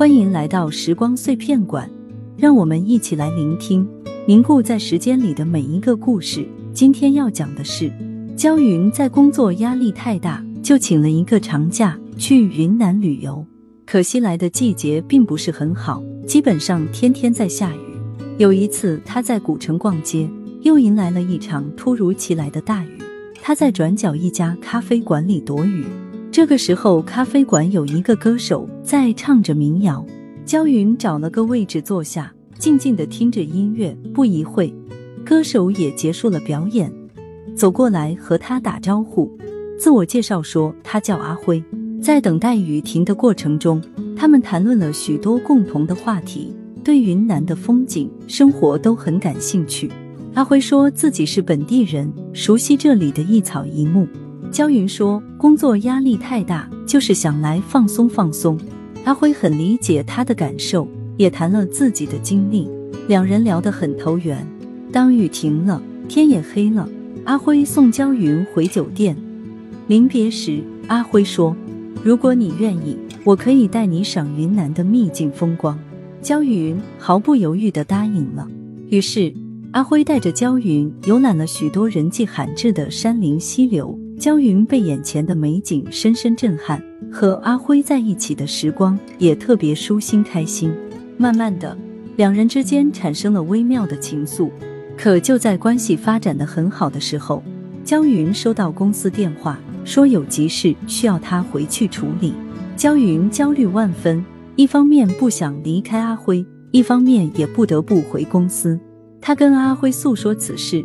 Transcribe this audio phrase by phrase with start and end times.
[0.00, 1.86] 欢迎来到时光碎片馆，
[2.38, 3.86] 让我们一起来聆听
[4.26, 6.48] 凝固在时间里的每一个故事。
[6.72, 7.92] 今天要讲的是，
[8.34, 13.44] 焦云在工作压力太大，就请了一个长假去云南旅游。
[13.84, 17.80] 可惜来的季节并不是很好，基本上天天在下雨。
[18.38, 20.26] 有一次，他在古城逛街，
[20.62, 22.98] 又迎来了一场突如其来的大雨。
[23.42, 25.84] 他在转角一家咖啡馆里躲雨。
[26.32, 30.04] 这个时候，咖啡馆有一个歌手在唱着民谣。
[30.44, 33.96] 焦云找了个位置坐下，静静的听着音乐。
[34.14, 34.72] 不一会，
[35.24, 36.92] 歌手也结束了表演，
[37.56, 39.28] 走过来和他打招呼，
[39.76, 41.62] 自我介绍说他叫阿辉。
[42.00, 43.82] 在等待雨停的过程中，
[44.16, 49.90] 他们谈论了许多共同的话题，对云南的风景、生活都很感兴趣。
[50.34, 54.06] 阿辉说自己是本地人，熟悉这里的一草一木。
[54.50, 58.58] 焦云说：“工作压力太大，就是想来放松放松。”
[59.04, 62.68] 阿辉很理解他的感受，也谈了自己的经历，
[63.06, 64.44] 两人聊得很投缘。
[64.92, 66.88] 当雨停了，天也黑了，
[67.24, 69.16] 阿辉送焦云回酒店。
[69.86, 71.56] 临别时，阿辉说
[72.02, 75.78] ：“如果你愿意，我可以带你赏云南的秘境风光。”
[76.20, 78.46] 焦云毫不犹豫地答应了。
[78.88, 79.32] 于是，
[79.70, 83.96] 阿辉带着焦云游览了许多人迹罕至的山林溪流。
[84.20, 86.78] 焦云被眼前的美景深深震撼，
[87.10, 90.70] 和阿辉在一起的时光也特别舒心开心。
[91.16, 91.74] 慢慢的，
[92.16, 94.50] 两人之间产生了微妙的情愫。
[94.94, 97.42] 可就在关系发展的很好的时候，
[97.82, 102.34] 焦云收到公司电话，说有急事需要他回去处理。
[102.76, 104.22] 焦云焦虑万分，
[104.54, 108.78] 一方面不想离开阿辉，一方面也不得不回公司。
[109.18, 110.84] 他跟阿辉诉说此事，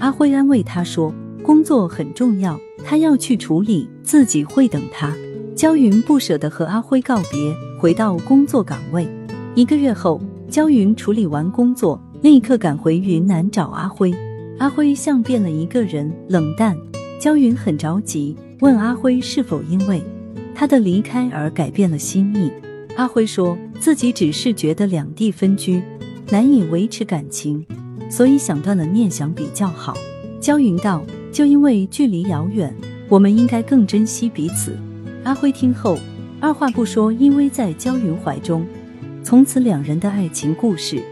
[0.00, 1.14] 阿辉安慰他说。
[1.44, 5.14] 工作很重要，他要去处理，自己会等他。
[5.54, 9.06] 焦云不舍得和阿辉告别，回到工作岗位。
[9.54, 14.10] 一个月后，焦云处理完工作，立刻赶回云南找阿辉。
[14.58, 16.74] 阿辉像变了一个人，冷淡。
[17.20, 20.02] 焦云很着急，问阿辉是否因为
[20.54, 22.50] 他的离开而改变了心意。
[22.96, 25.82] 阿辉说自己只是觉得两地分居，
[26.30, 27.66] 难以维持感情，
[28.08, 29.94] 所以想断了念想比较好。
[30.40, 31.04] 焦云道。
[31.34, 32.72] 就因为距离遥远，
[33.08, 34.78] 我们应该更珍惜彼此。
[35.24, 35.98] 阿辉听后，
[36.38, 38.64] 二话不说，依偎在焦云怀中。
[39.24, 41.02] 从此，两人的爱情故事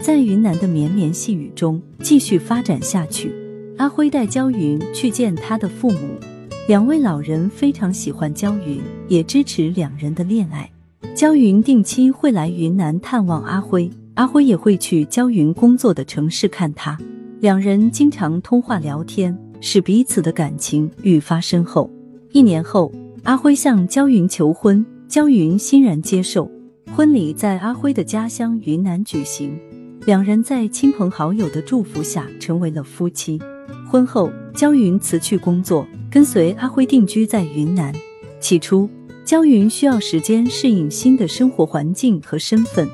[0.00, 3.32] 在云南的绵绵细雨中继续发展下去。
[3.76, 6.18] 阿辉带焦云去见他的父母，
[6.66, 10.68] 两位老人非常喜欢焦云，也支持两人的恋爱。
[11.14, 16.98] 焦云定期会来云南探望阿辉，阿辉也会去焦云工作的城市看他，
[17.38, 19.38] 两人经常通话聊天。
[19.60, 21.90] 使彼此的感情愈发深厚。
[22.32, 22.92] 一年后，
[23.24, 26.50] 阿辉向焦云求婚，焦云欣然接受。
[26.94, 29.58] 婚礼在阿辉的家乡云南举行，
[30.06, 33.38] 两人在亲朋好友的祝福下成为了夫妻。
[33.88, 37.94] 婚后，焦云辞去工作，跟随阿辉定居在云南。
[38.40, 38.88] 起初，
[39.24, 42.88] 焦云需要时间适应新的生活环境和身份，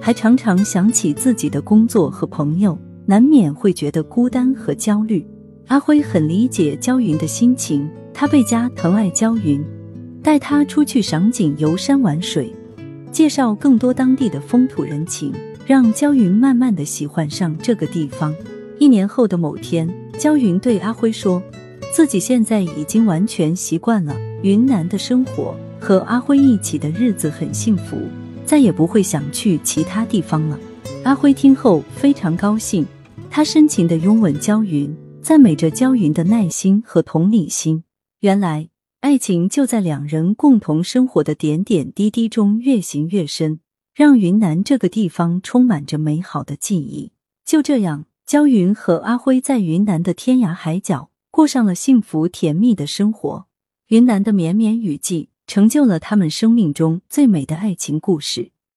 [0.00, 5.26] 还常常想起自己的工作和朋友，难免会觉得孤单和焦虑。
[5.68, 9.64] 阿辉很理解焦云的心情，他倍加疼爱焦云，
[10.22, 12.54] 带她出去赏景、游山玩水，
[13.10, 15.32] 介绍更多当地的风土人情，
[15.66, 18.34] 让焦云慢慢的喜欢上这个地方。
[18.78, 19.88] 一年后的某天，
[20.18, 21.42] 焦云对阿辉说，
[21.92, 27.96] 自己现在已经完全习惯了云南的生活，和阿辉一起的日子很幸福，
[28.44, 30.58] 再也不会想去其他地方了。
[31.04, 32.86] 阿辉听后非常高兴，
[33.30, 34.94] 他深情的拥吻焦云。
[35.24, 37.84] 赞美着焦云的耐心和同理心。
[38.20, 38.68] 原来，
[39.00, 43.60] 爱情就在两人共同生活的点点滴滴中越行越深，
[43.94, 47.12] 让云南这个地方充满着美好的记忆。
[47.42, 53.46] 就这样，焦云和阿辉在云南的天涯海角过上了幸福甜蜜的生活。
[53.88, 58.50] 云南的绵绵雨季，成就了他们生命中最美的爱情故事。